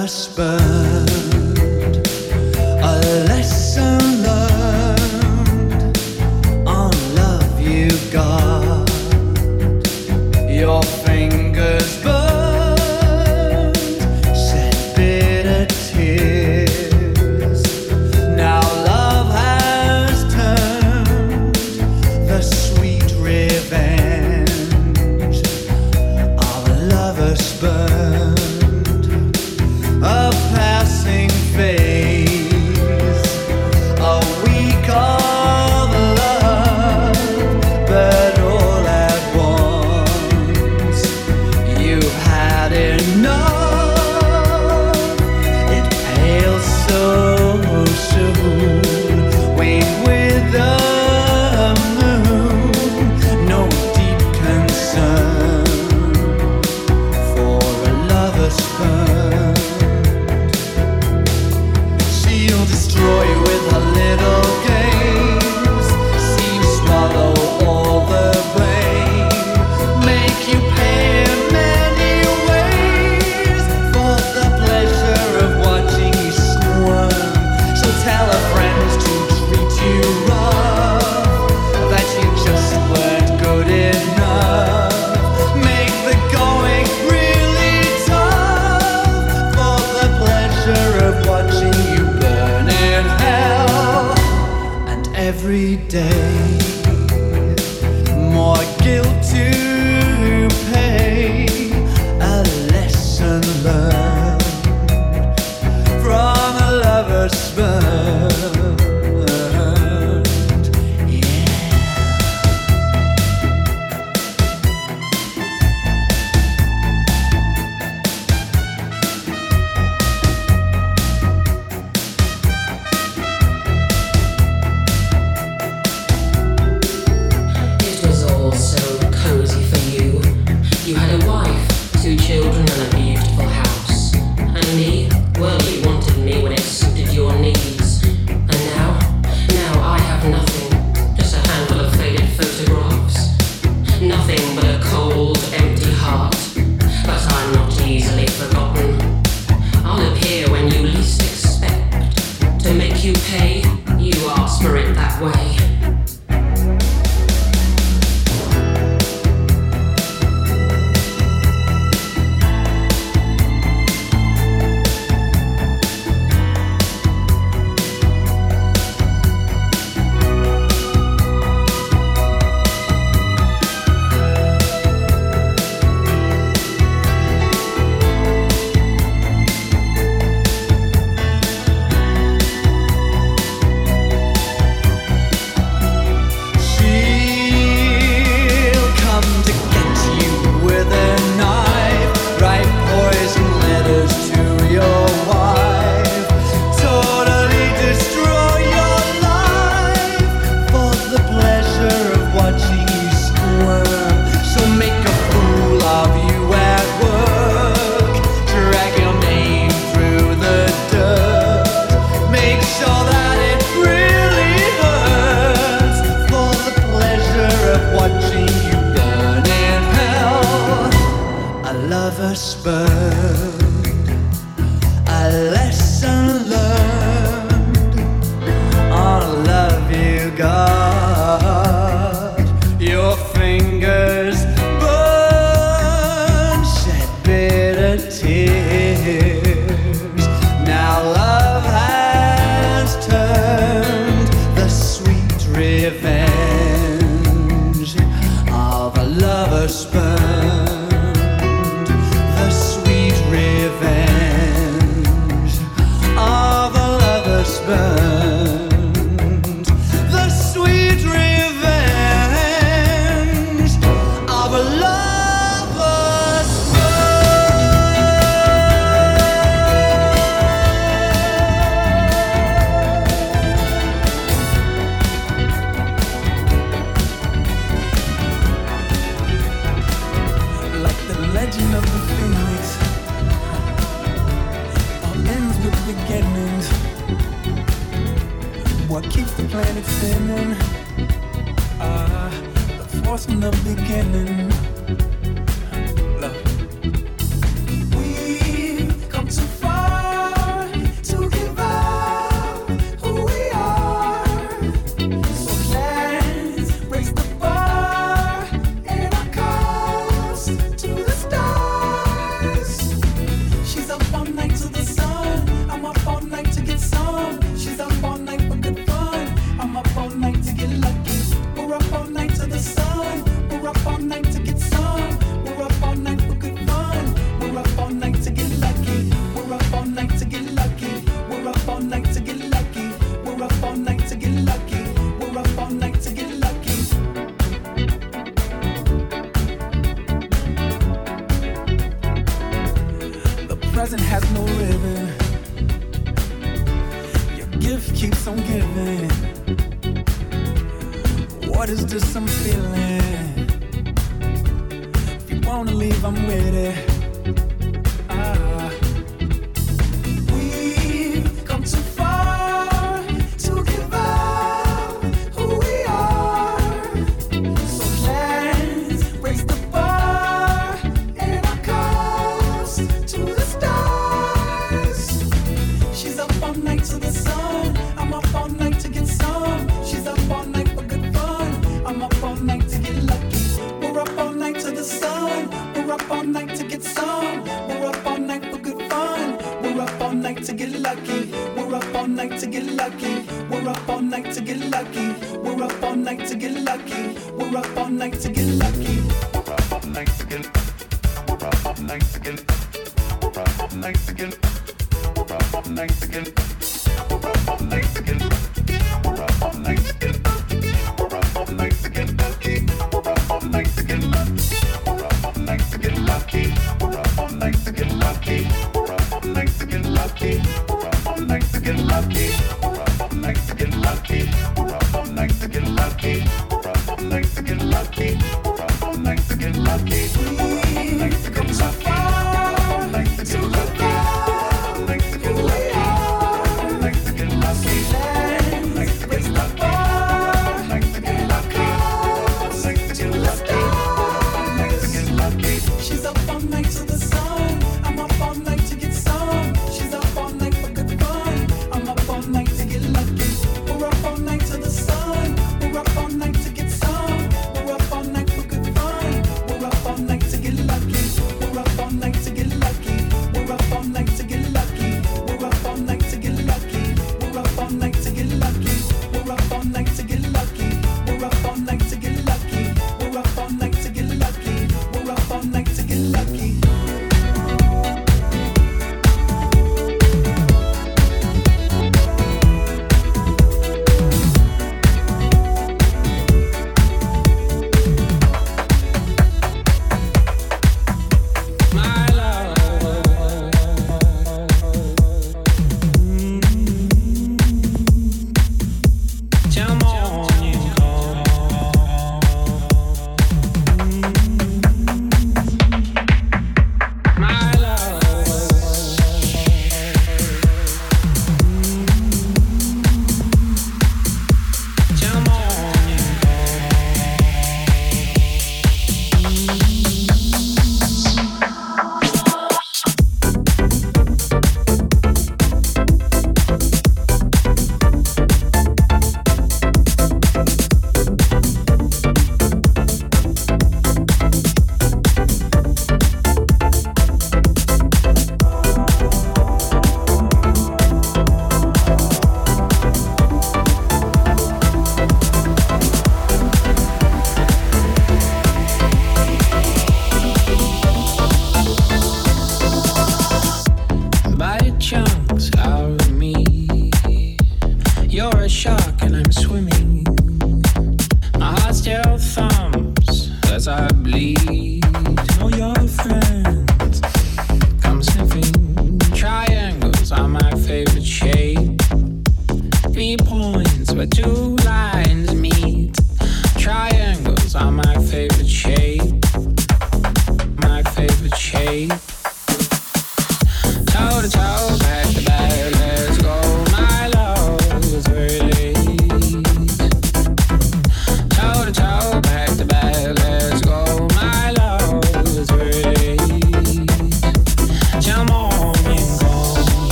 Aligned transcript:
us. 0.00 0.69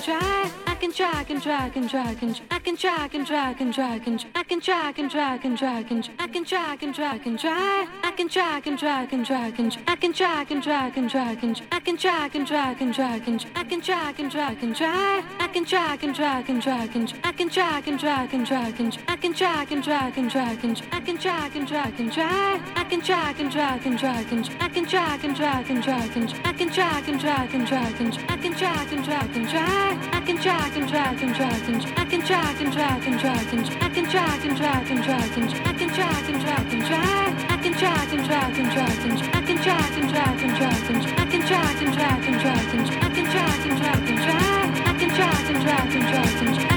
And 0.00 0.06
drag 0.06 0.16
and 0.16 0.22
drag. 0.22 0.50
I 0.70 0.74
can 0.74 0.92
drag 0.92 1.30
and 1.30 1.42
drag 1.42 1.76
and 1.76 1.90
drag 1.90 2.22
and 2.22 2.40
I 2.50 2.58
can 2.58 2.74
drag 2.74 3.14
and 3.14 3.26
drag 3.26 3.60
and 3.60 3.72
drag 3.72 4.06
and 4.06 4.24
I 4.34 4.42
can 4.42 4.58
drag 4.60 4.98
and 4.98 5.10
drag 5.10 5.44
and 5.44 5.58
drag 5.58 5.90
and 5.90 6.10
I 6.18 6.26
can 6.26 6.44
drag 6.44 6.82
and 6.82 6.94
drag 6.94 7.26
and 7.26 7.38
drag. 7.38 7.88
I 8.02 8.10
can 8.12 8.28
drag 8.28 8.66
and 8.66 8.78
drag 8.78 9.12
and 9.12 9.26
drag 9.26 9.60
and 9.60 9.78
I 9.86 9.96
can 9.96 10.12
drag 10.12 10.50
and 10.50 10.62
drag 10.62 10.96
and 10.96 11.10
drag 11.10 11.44
and 11.44 11.62
I 11.70 11.80
can 11.80 11.96
drag 11.96 12.34
and 12.34 12.46
drag 12.46 12.80
and 12.80 12.94
drag 12.94 13.28
and 13.28 13.46
I 13.54 13.64
can 13.64 13.80
drag 13.80 14.20
and 14.20 14.30
drag 14.30 14.62
and 14.62 14.74
drag. 14.74 15.24
I 15.38 15.48
can 15.48 15.64
drag 15.64 16.04
and 16.04 16.14
drag 16.14 16.48
and 16.48 16.62
drag 16.62 16.96
and 16.96 17.14
I 17.24 17.32
can 17.32 17.48
drag 17.48 17.88
and 17.88 18.00
drag 18.00 18.34
and 18.34 18.50
drag 18.50 18.80
and 18.80 18.98
I 19.08 19.16
can 19.16 19.32
drag 19.32 19.72
and 19.72 19.82
drag 19.82 20.18
and 20.18 20.30
drag 20.30 20.64
and 20.64 20.82
I 20.92 21.00
can 21.00 21.16
drag 21.16 21.56
and 21.56 21.68
drag 21.68 22.00
and 22.00 22.12
drag. 22.12 22.60
I 22.76 22.84
can 22.84 23.00
drag 23.00 23.40
and 23.40 23.50
drag 23.50 23.86
and 23.86 23.98
drag 23.98 24.32
and 24.32 24.50
I 24.60 24.68
can 24.68 24.84
drag 24.84 25.24
and 25.24 25.36
drag 25.36 25.70
and 25.70 25.82
drag 25.82 26.16
and 26.16 26.34
I 26.44 26.52
can 26.52 26.68
drag 26.68 27.08
and 27.08 27.20
drag 27.20 27.54
and 27.54 27.66
drag 27.66 28.00
and 28.00 28.14
I 28.14 28.26
can 28.26 28.29
drag 28.54 28.92
and 28.92 29.04
drag 29.04 29.36
and 29.36 29.48
drag. 29.48 30.14
I 30.14 30.20
can 30.20 30.36
drag 30.36 30.76
and 30.76 30.88
drag 30.88 31.22
and 31.22 31.34
drag 31.34 31.68
and 31.68 31.82
I 31.98 32.04
can 32.04 32.20
drag 32.20 32.60
and 32.60 32.72
drag 32.72 33.06
and 33.06 33.18
drag 33.18 33.52
and 33.52 33.70
I 33.82 33.88
can 33.88 34.04
drag 34.10 34.44
and 34.44 34.56
drag 34.56 34.90
and 34.90 35.02
drag 35.02 35.38
and 35.38 35.50
I 35.66 35.72
can 35.72 35.88
drag 35.88 36.28
and 36.30 36.40
drag 36.40 36.72
and 36.72 36.82
drag. 36.86 37.50
I 37.50 37.56
can 37.62 37.72
drag 37.72 38.12
and 38.12 38.24
drag 38.24 38.58
and 38.58 38.70
drag 38.70 38.98
and 39.06 39.18
I 39.36 39.42
can 39.42 39.56
drag 39.56 39.98
and 39.98 40.08
drag 40.08 40.42
and 40.42 40.56
drag 40.56 40.90
and 40.90 41.06
I 41.20 41.26
can 41.26 41.40
drag 41.46 41.82
and 41.82 41.92
drag 41.92 42.24
and 42.26 42.40
drag 42.40 42.74
and 42.74 42.90
I 42.90 43.08
can 43.14 43.24
drag 43.30 43.66
and 43.66 43.78
drag 43.78 44.08
and 44.08 44.18
drag. 44.18 44.70
I 44.86 44.98
can 44.98 45.08
drag 45.14 45.50
and 45.50 45.62
drag 45.62 45.94
and 45.94 46.06
drag 46.08 46.60
and 46.64 46.69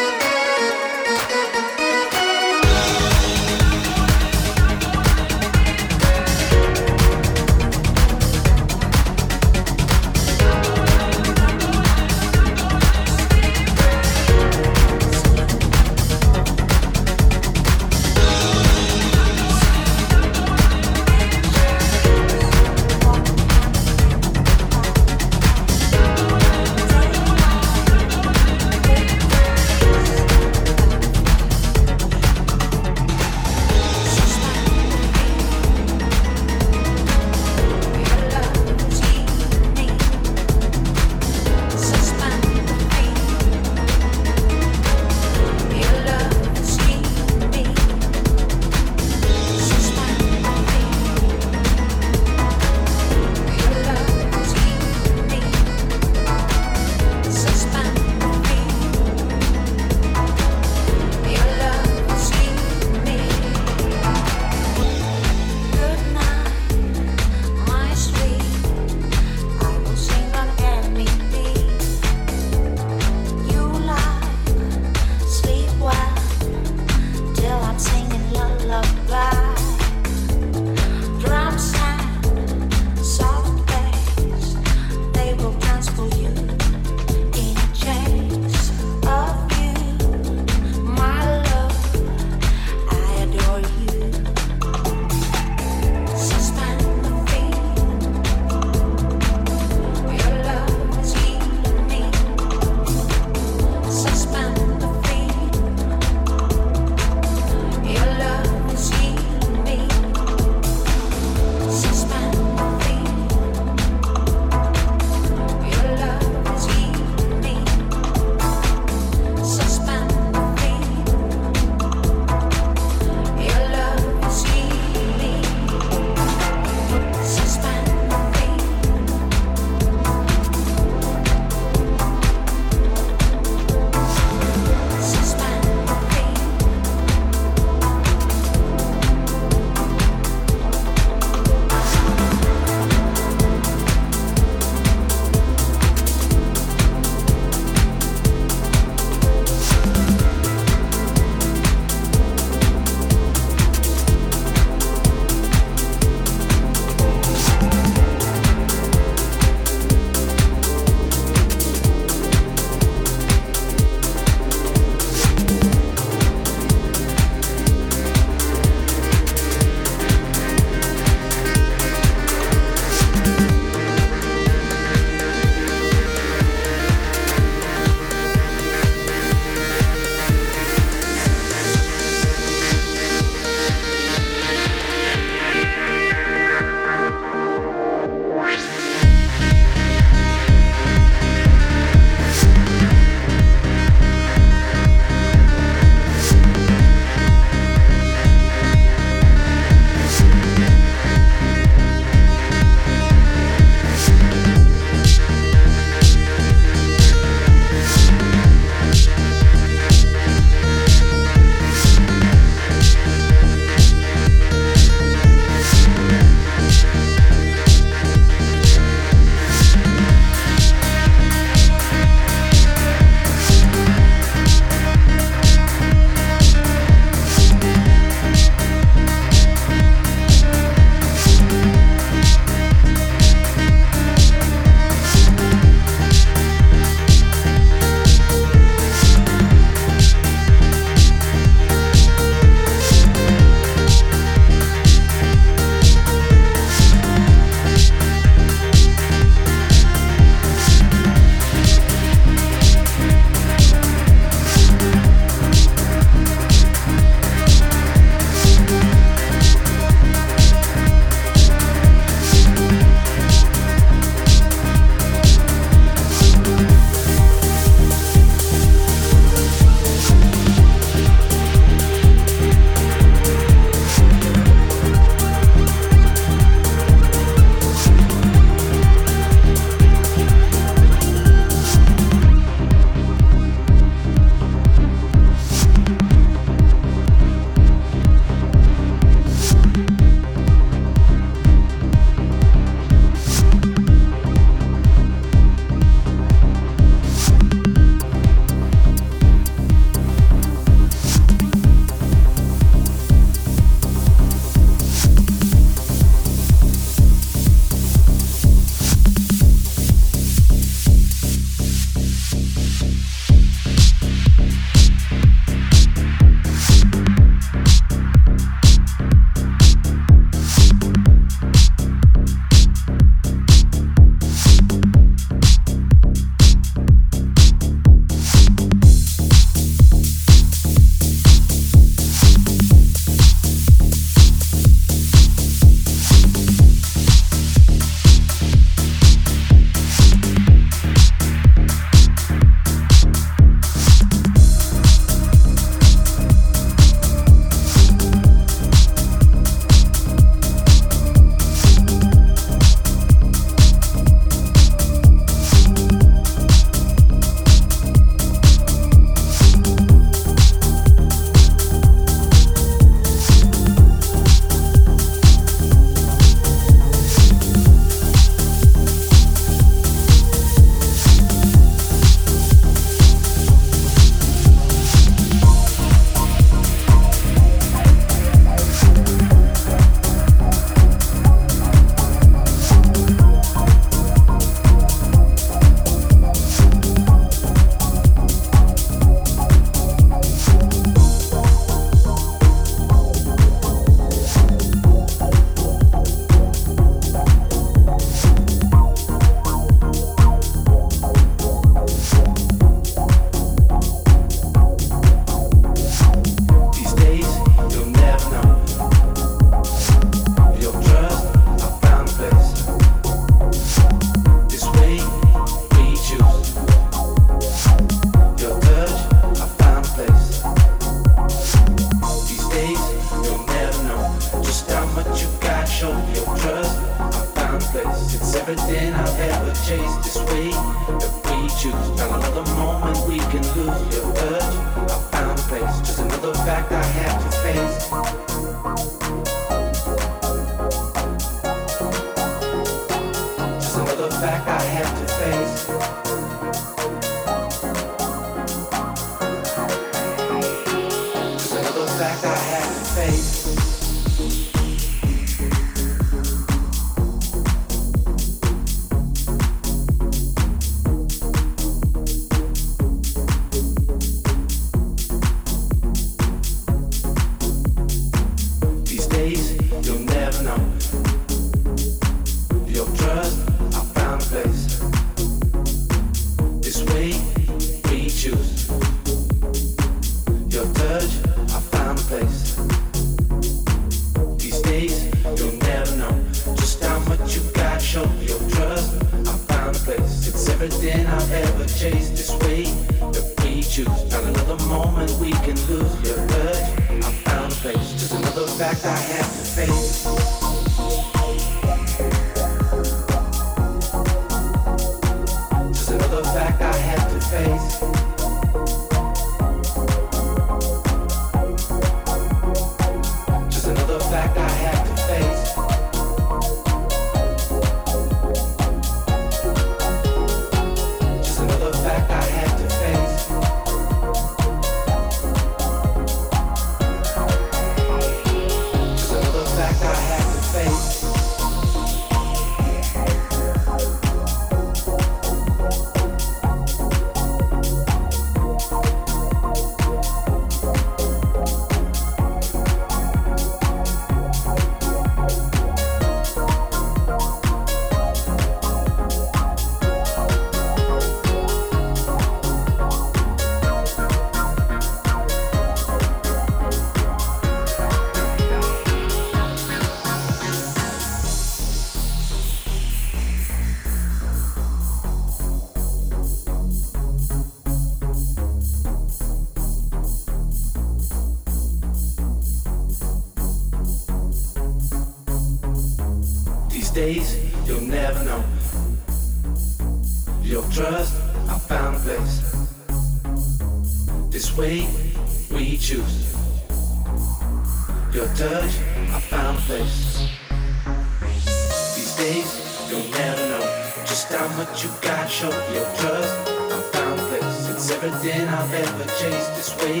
than 598.22 598.48
I've 598.48 598.72
ever 598.72 599.04
chased 599.18 599.50
this 599.56 599.76
way 599.78 600.00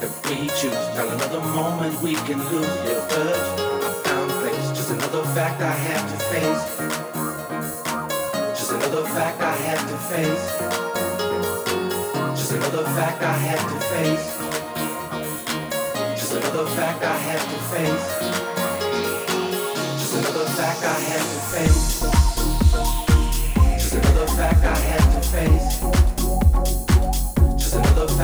that 0.00 0.12
we 0.28 0.48
choose. 0.60 0.84
Not 0.94 1.08
another 1.08 1.40
moment 1.40 2.02
we 2.02 2.14
can 2.28 2.38
lose 2.52 2.76
your 2.84 3.00
touch. 3.08 3.40
I 3.80 3.92
found 4.04 4.30
place, 4.40 4.68
just 4.76 4.90
another 4.90 5.24
fact 5.32 5.62
I 5.62 5.70
have 5.70 6.04
to 6.12 6.18
face. 6.28 6.64
Just 8.58 8.72
another 8.72 9.04
fact 9.16 9.40
I 9.40 9.54
have 9.68 9.88
to 9.88 9.96
face. 10.12 10.46
Just 12.36 12.52
another 12.52 12.84
fact 12.92 13.22
I 13.22 13.32
have 13.48 13.64
to 13.72 13.78
face. 13.92 14.26
Just 16.20 16.32
another 16.34 16.66
fact 16.76 17.02
I 17.02 17.16
have 17.28 17.44
to 17.52 17.58
face. 17.72 18.08
Just 19.98 20.14
another 20.20 20.46
fact 20.58 20.82
I 20.84 20.98
have 21.08 21.26
to 21.32 21.40
face. 21.52 21.82
Just 23.80 23.94
another 23.94 24.26
fact 24.36 24.62
I 24.62 24.76
have 24.76 25.08
to 25.14 25.20
face 25.28 25.91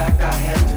like 0.08 0.20
I 0.20 0.32
had 0.32 0.67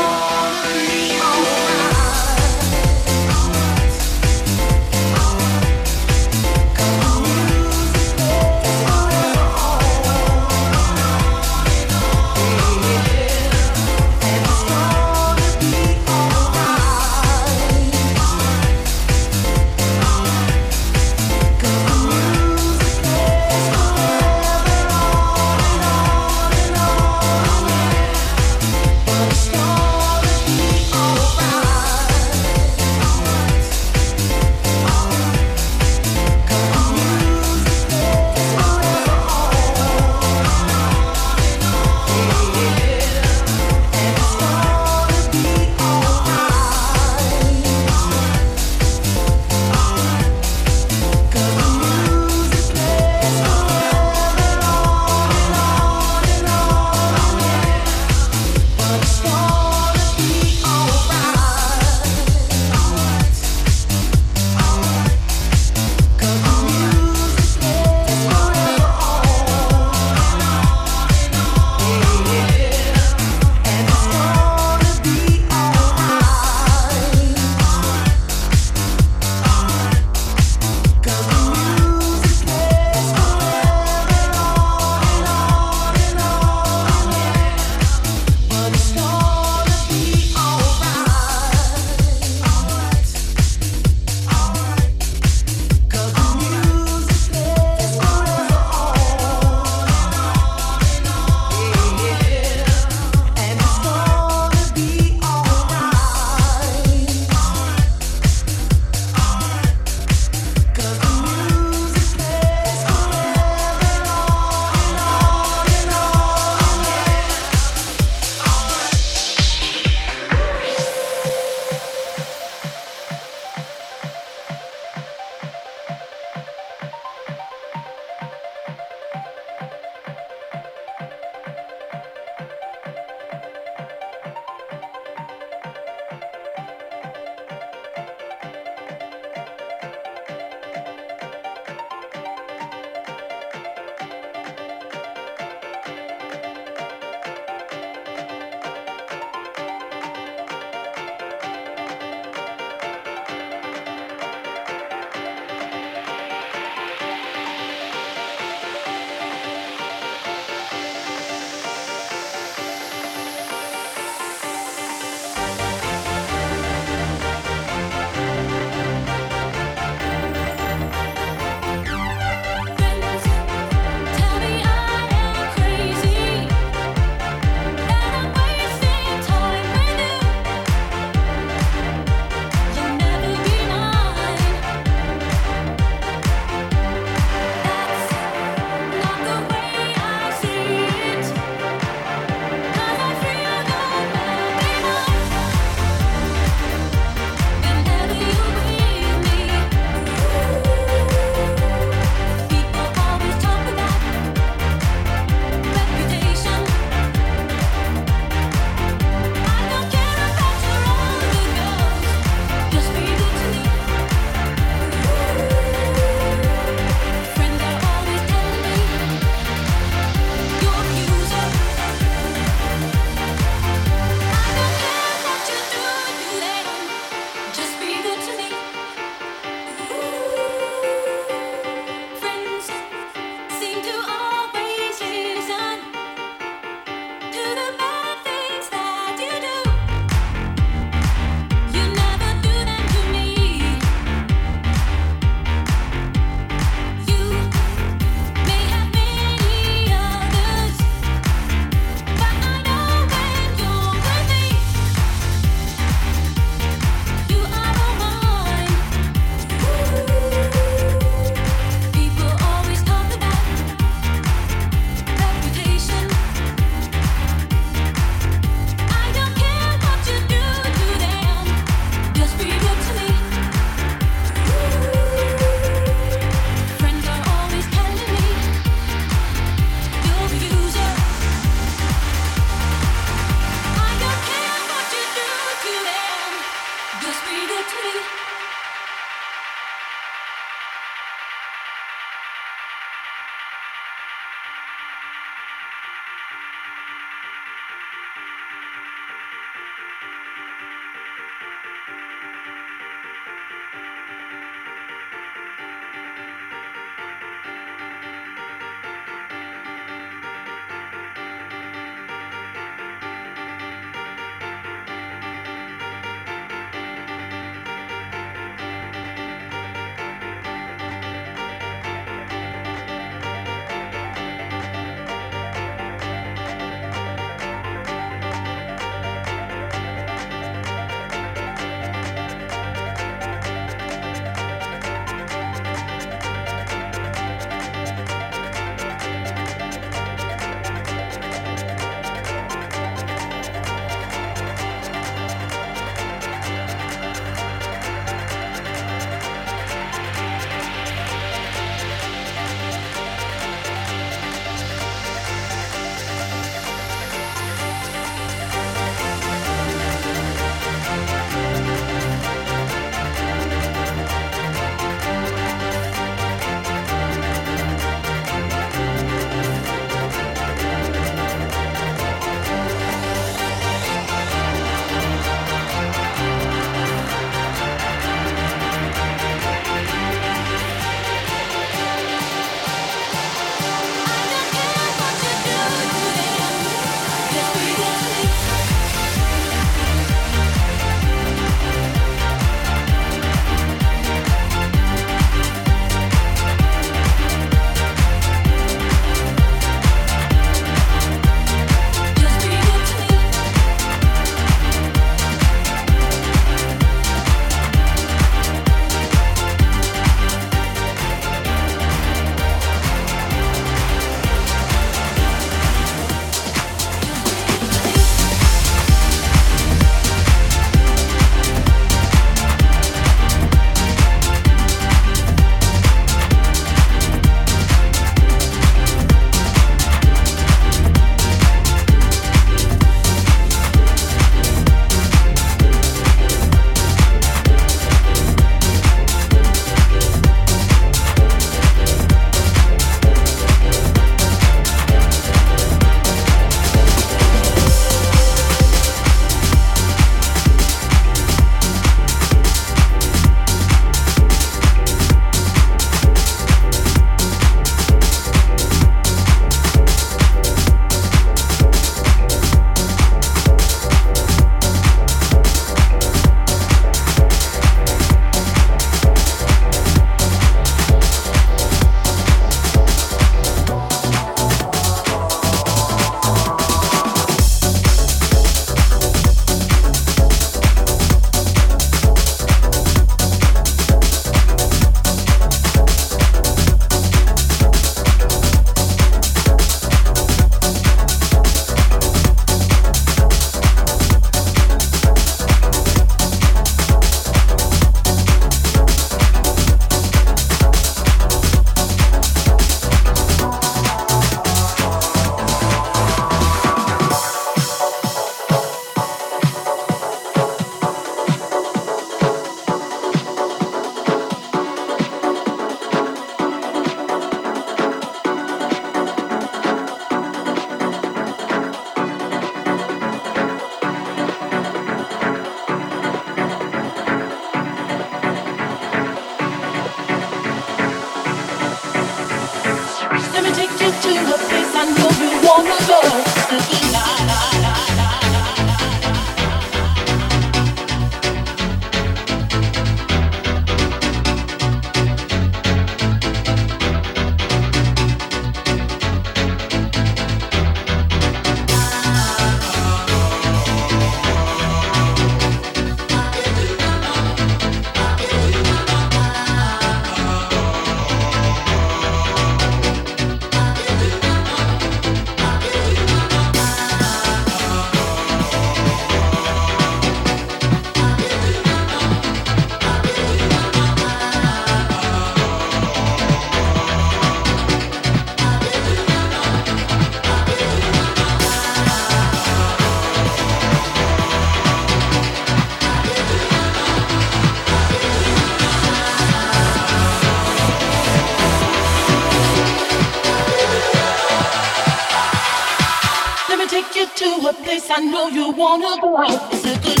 I 598.01 598.05
know 598.05 598.29
you 598.29 598.49
wanna 598.53 598.99
go. 598.99 599.13
It's 599.51 599.63
a 599.63 599.79
good 599.79 600.00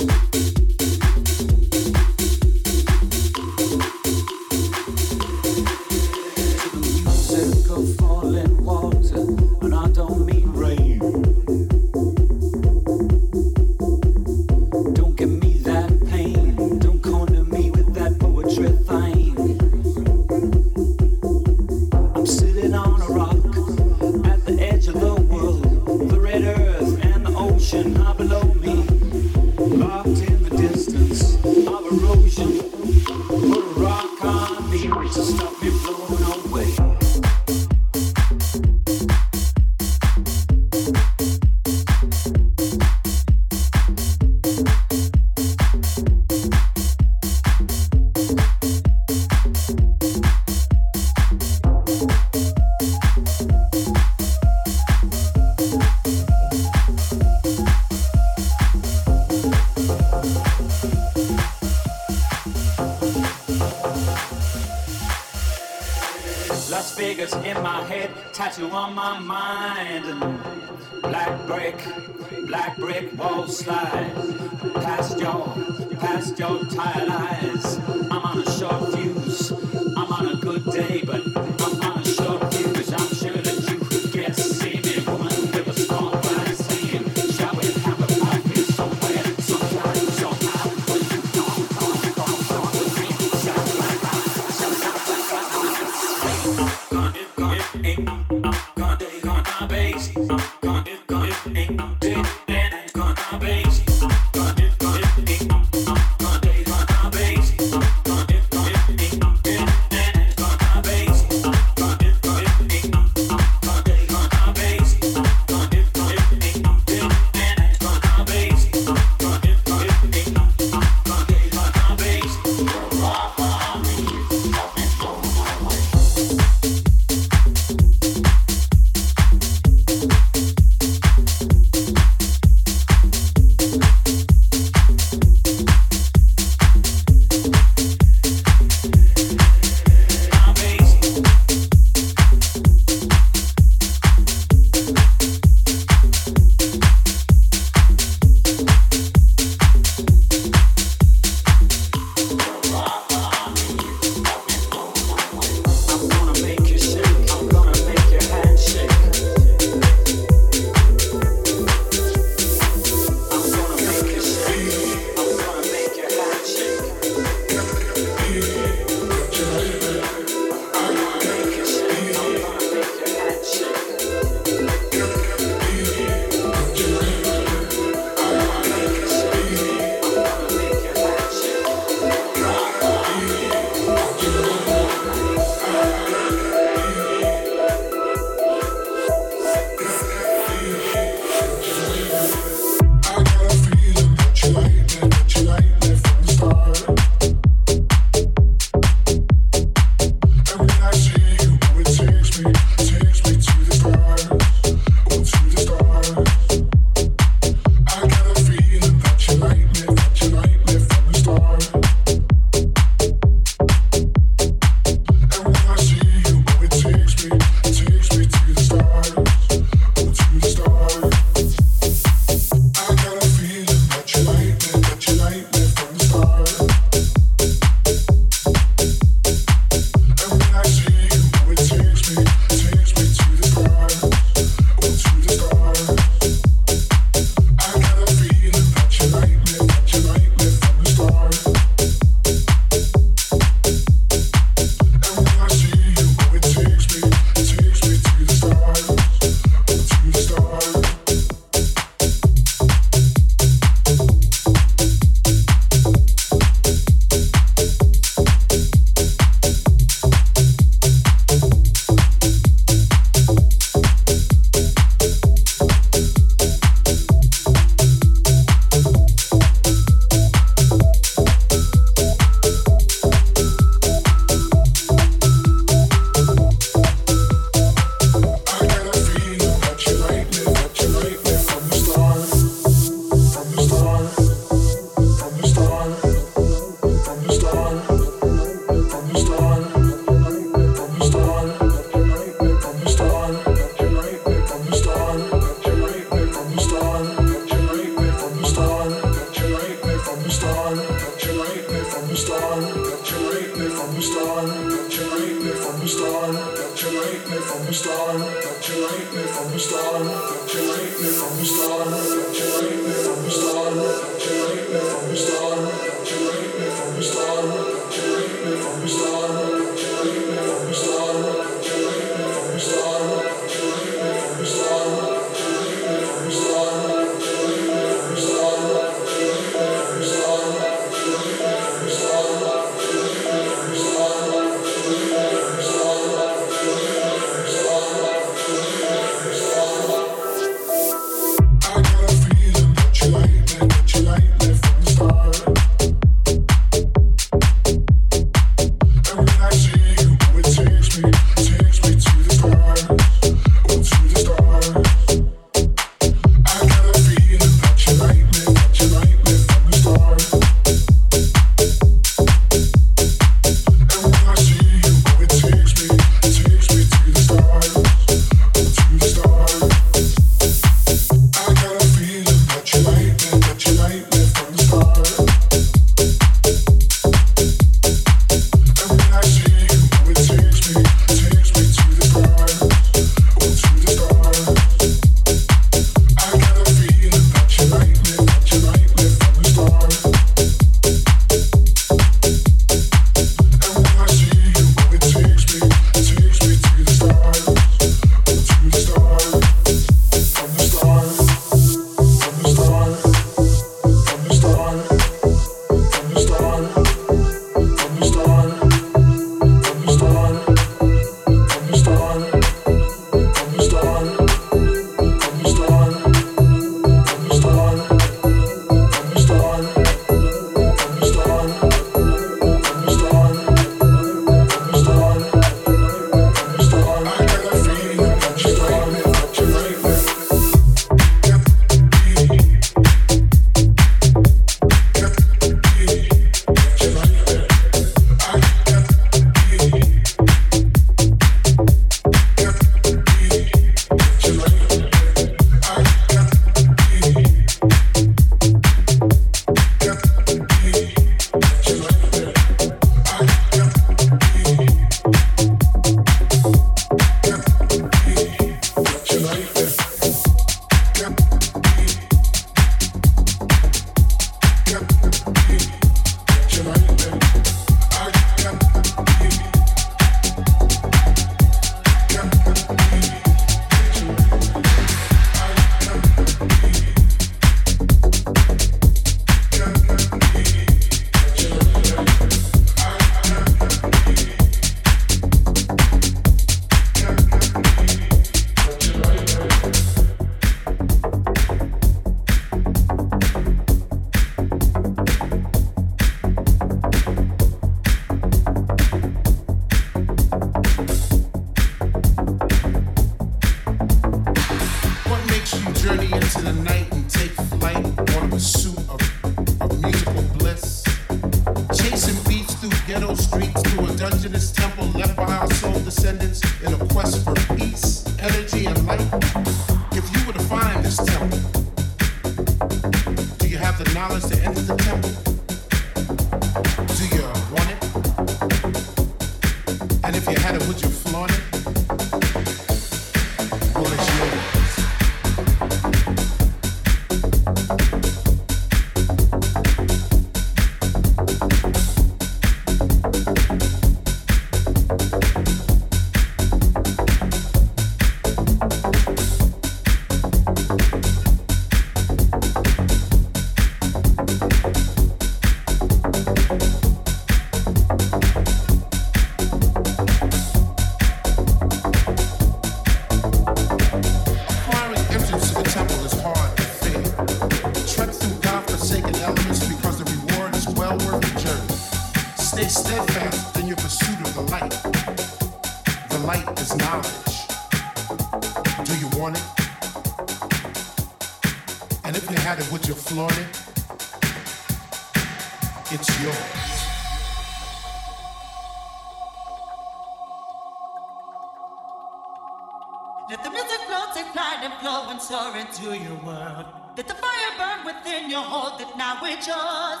closer 595.28 595.58
into 595.58 595.96
your 595.98 596.16
world. 596.24 596.64
Let 596.96 597.06
the 597.06 597.14
fire 597.14 597.52
burn 597.58 597.84
within 597.84 598.30
your 598.30 598.42
heart 598.42 598.78
that 598.78 598.96
now 598.96 599.20
it's 599.22 599.46
yours. 599.46 600.00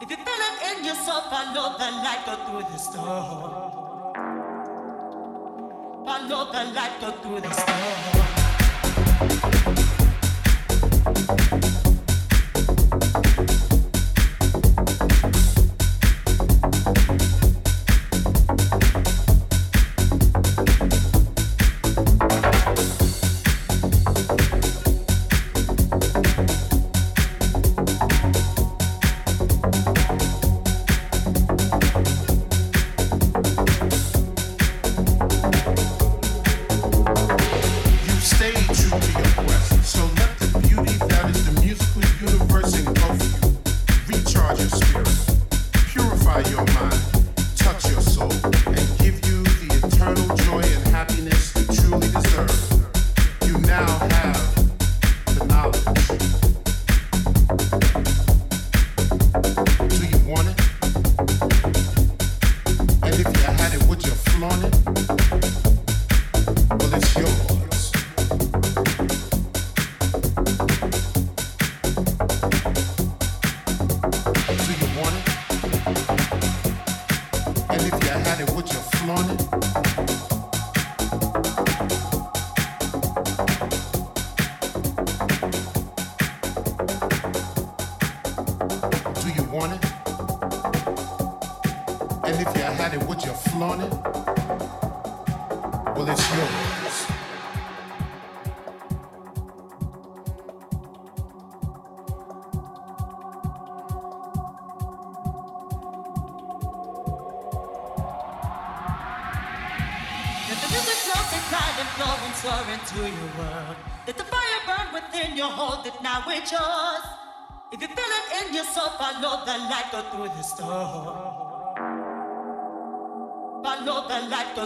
If 0.00 0.10
you 0.10 0.16
feel 0.16 0.42
it 0.48 0.78
in 0.78 0.84
yourself, 0.84 1.30
follow 1.30 1.78
the 1.78 1.90
light, 2.02 2.26
go 2.26 2.34
through 2.46 2.66
the 2.72 2.78
storm. 2.78 3.72
Follow 6.04 6.52
the 6.52 6.64
light, 6.74 7.00
go 7.00 7.10
through 7.22 7.40
the 7.40 7.52
storm. 7.52 9.47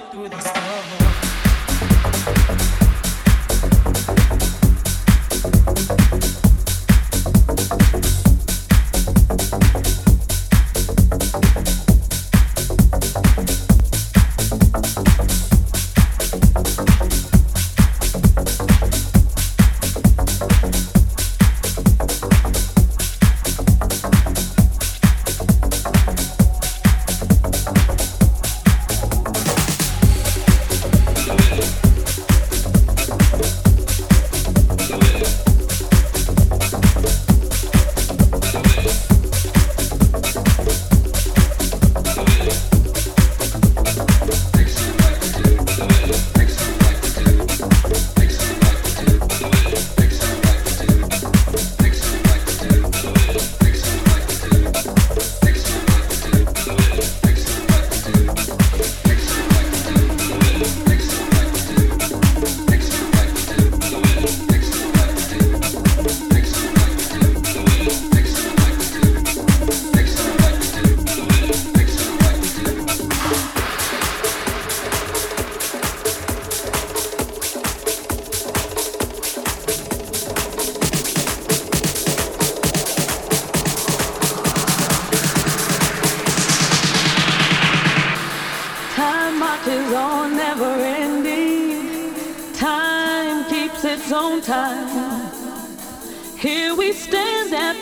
through 0.01 0.29
the 0.31 0.52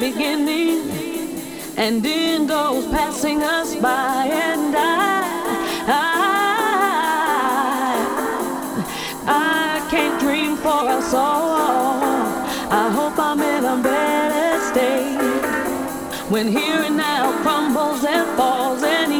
beginning, 0.00 0.90
and 1.76 2.02
then 2.02 2.46
goes 2.46 2.86
passing 2.86 3.42
us 3.42 3.76
by, 3.76 4.26
and 4.32 4.74
I, 4.74 5.20
I, 5.86 6.16
I 9.26 9.90
can't 9.90 10.18
dream 10.18 10.56
for 10.56 10.88
us 10.88 11.12
all. 11.12 12.00
I 12.72 12.88
hope 12.90 13.18
I'm 13.18 13.42
in 13.42 13.64
a 13.66 13.76
better 13.82 14.58
state 14.70 15.18
when 16.30 16.48
here 16.48 16.80
and 16.82 16.96
now 16.96 17.32
crumbles 17.42 18.02
and 18.02 18.26
falls, 18.38 18.82
and 18.82 19.12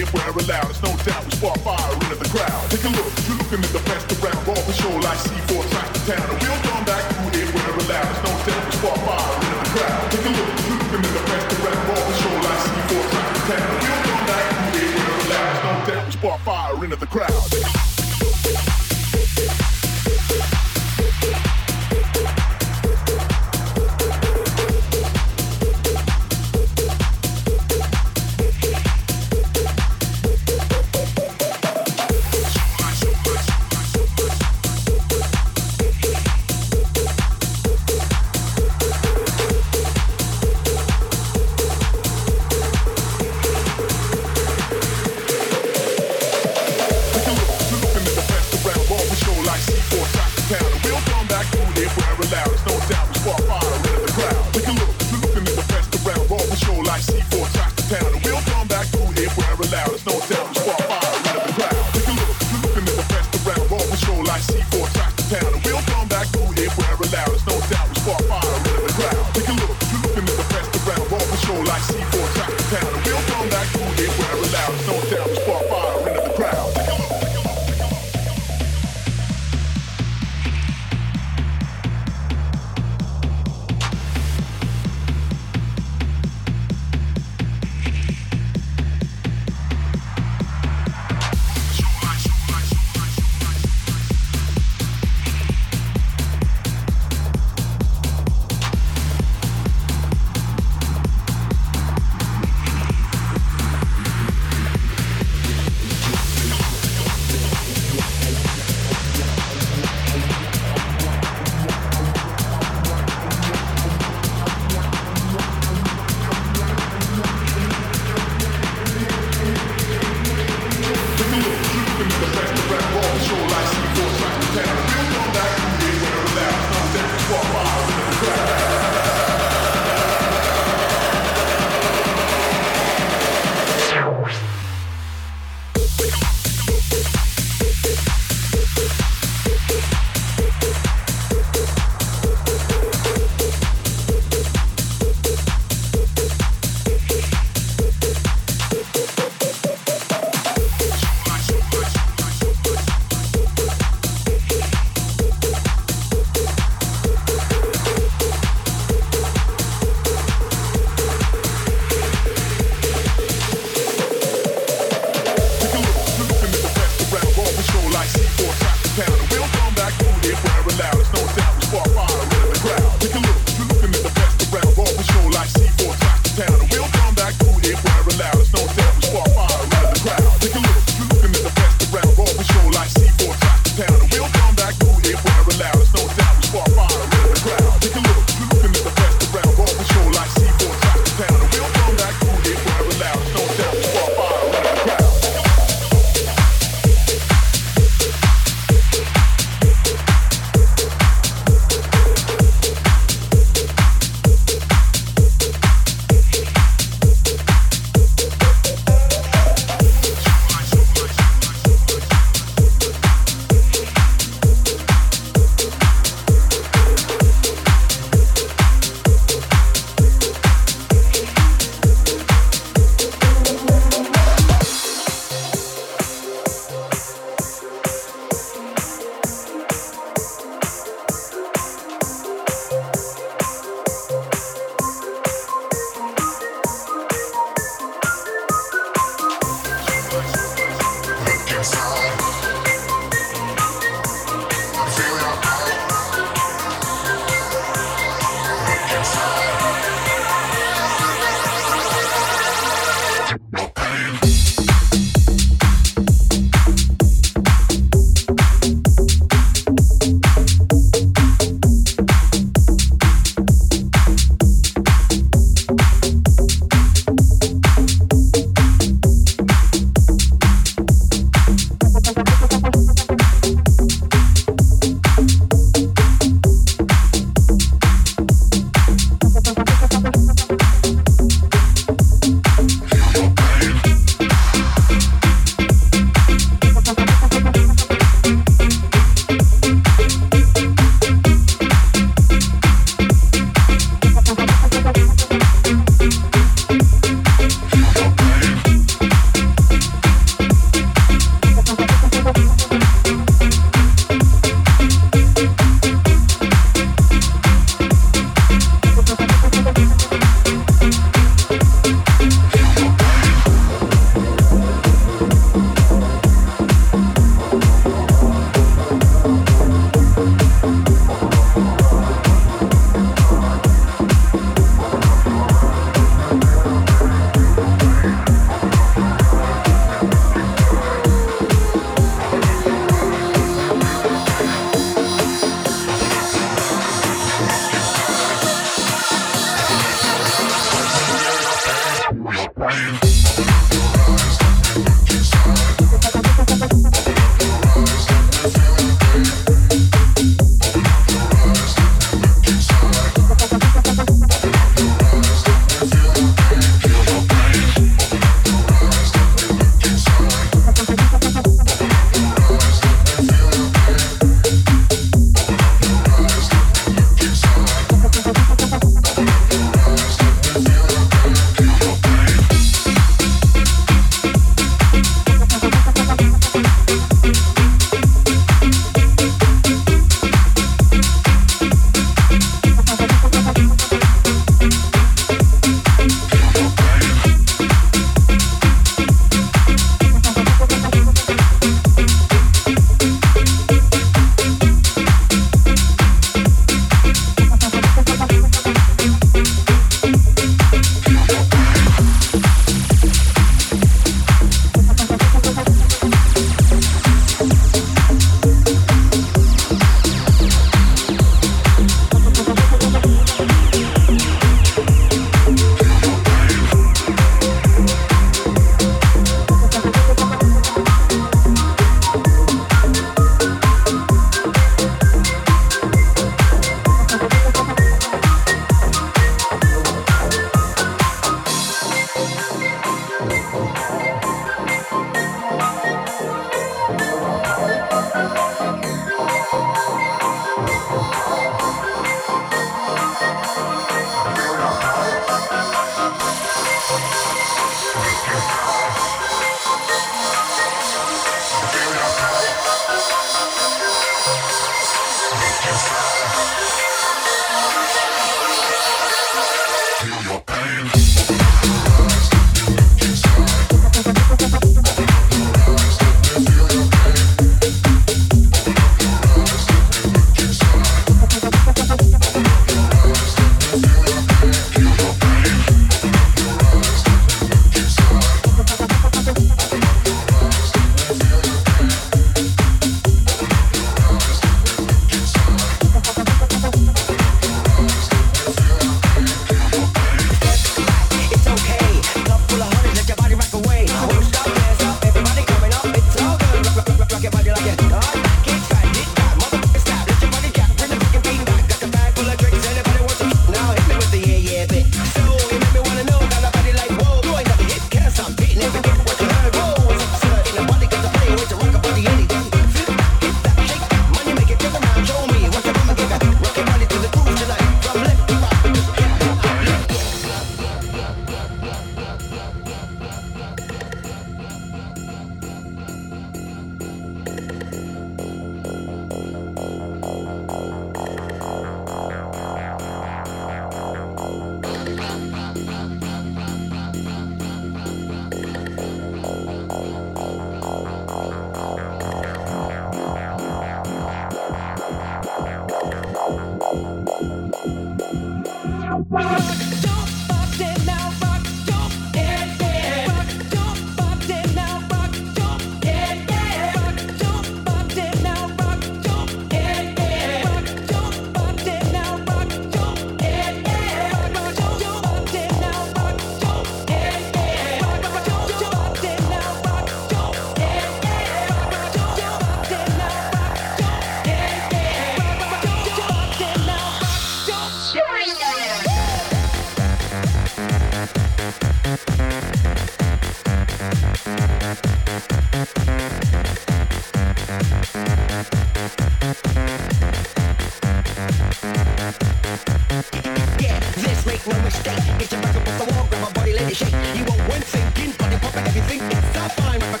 shake. 596.73 596.93
You 597.15 597.23
are 597.23 597.49
one 597.49 597.61
sinking, 597.63 598.13
but 598.17 598.31
you 598.31 598.37
pop 598.39 598.55
everything. 598.55 599.01
It's 599.11 599.35
a 599.35 599.49
fine. 599.61 600.00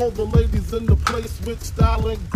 All 0.00 0.10
the 0.12 0.24
ladies 0.24 0.72
in 0.72 0.86
the 0.86 0.96
place 0.96 1.38
with 1.44 1.62
style 1.62 2.08
and 2.08 2.29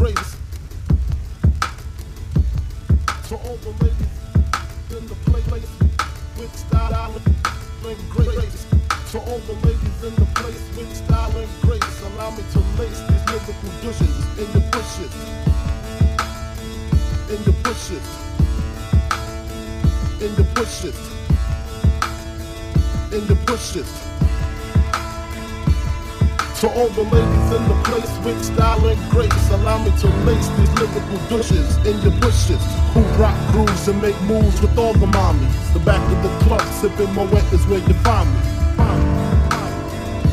with 28.25 28.43
style 28.43 28.87
and 28.87 29.11
grace, 29.11 29.51
allow 29.51 29.79
me 29.85 29.91
to 29.99 30.09
lace 30.25 30.49
these 30.57 30.73
lyrical 30.81 31.19
douches 31.29 31.77
in 31.87 32.01
your 32.01 32.19
bushes. 32.21 32.63
Who 32.95 33.01
rock 33.21 33.37
grooves 33.53 33.89
and 33.89 34.01
make 34.01 34.19
moves 34.23 34.61
with 34.63 34.77
all 34.79 34.95
the 34.95 35.07
mommies. 35.07 35.73
The 35.75 35.81
back 35.81 36.01
of 36.11 36.23
the 36.23 36.45
club 36.45 36.63
sipping 36.81 37.13
my 37.15 37.25
wet 37.25 37.45
is 37.53 37.67
where 37.67 37.81
you 37.81 37.95
find 38.03 38.29
me. 38.33 38.41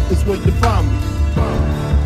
It's 0.10 0.24
where 0.26 0.38
you 0.38 0.52
find 0.64 0.88
me. 0.88 0.98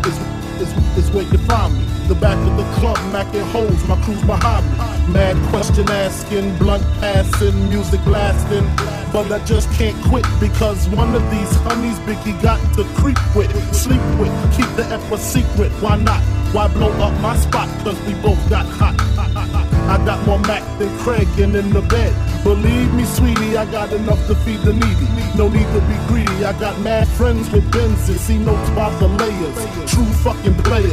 Is, 0.08 0.18
is, 0.62 0.98
is 0.98 1.10
where 1.10 1.24
you 1.24 1.38
find 1.46 1.74
me. 1.74 1.84
The 2.08 2.16
back 2.16 2.38
of 2.38 2.56
the 2.56 2.64
club, 2.80 2.96
macking 3.12 3.48
holes, 3.50 3.86
my 3.88 4.00
crew's 4.02 4.22
behind 4.22 4.66
me. 4.72 4.75
Mad 5.08 5.36
question 5.50 5.88
asking, 5.88 6.56
blunt 6.58 6.82
passing, 7.00 7.68
music 7.68 8.02
blasting. 8.04 8.66
But 9.12 9.30
I 9.30 9.38
just 9.44 9.70
can't 9.72 9.96
quit 10.04 10.26
because 10.40 10.88
one 10.88 11.14
of 11.14 11.22
these 11.30 11.54
honeys 11.58 11.98
Biggie 12.00 12.40
got 12.42 12.58
to 12.74 12.84
creep 13.00 13.18
with, 13.34 13.50
sleep 13.74 14.02
with, 14.18 14.32
keep 14.56 14.66
the 14.76 14.84
F 14.90 15.12
a 15.12 15.18
secret. 15.18 15.70
Why 15.80 15.96
not? 15.96 16.20
Why 16.52 16.68
blow 16.68 16.90
up 16.90 17.18
my 17.20 17.36
spot? 17.36 17.68
Cause 17.84 18.00
we 18.02 18.14
both 18.14 18.38
got 18.50 18.66
hot. 18.66 18.94
I 19.88 20.04
got 20.04 20.26
more 20.26 20.40
Mac 20.40 20.62
than 20.78 20.96
Craig 20.98 21.28
and 21.38 21.54
in 21.54 21.70
the 21.70 21.82
bed. 21.82 22.12
Believe 22.46 22.94
me, 22.94 23.04
sweetie, 23.04 23.56
I 23.56 23.68
got 23.72 23.92
enough 23.92 24.24
to 24.28 24.36
feed 24.36 24.60
the 24.60 24.72
needy. 24.72 25.08
No 25.36 25.48
need 25.48 25.66
to 25.74 25.80
be 25.80 25.96
greedy. 26.06 26.44
I 26.44 26.56
got 26.60 26.80
mad 26.80 27.08
friends 27.08 27.50
with 27.50 27.68
Benzes. 27.72 28.18
See 28.18 28.38
notes 28.38 28.70
by 28.70 28.88
the 29.00 29.08
layers. 29.08 29.90
True 29.90 30.06
fucking 30.22 30.54
players. 30.58 30.92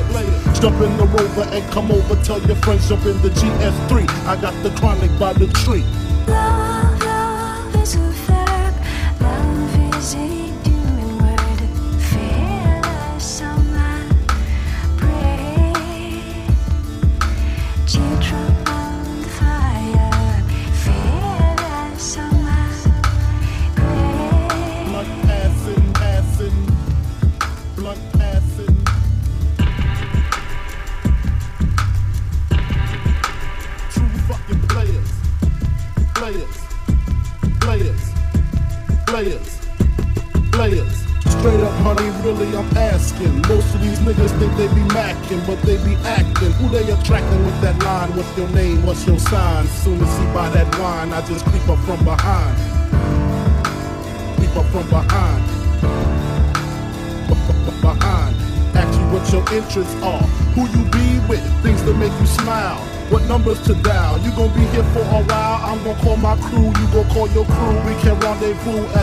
Jump 0.59 0.81
in 0.81 0.97
the 0.97 1.05
rover 1.05 1.43
and 1.53 1.71
come 1.71 1.91
over. 1.91 2.15
Tell 2.23 2.41
your 2.41 2.55
friends 2.55 2.89
jump 2.89 3.05
in 3.05 3.21
the 3.21 3.29
GS3. 3.29 4.09
I 4.25 4.41
got 4.41 4.55
the 4.63 4.71
chronic 4.79 5.11
by 5.19 5.33
the 5.33 5.45
tree. 5.61 5.85
Can 68.63 69.02